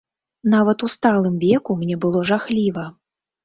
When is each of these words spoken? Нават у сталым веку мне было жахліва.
Нават 0.53 0.85
у 0.87 0.89
сталым 0.95 1.37
веку 1.45 1.77
мне 1.85 2.01
было 2.09 2.27
жахліва. 2.33 2.91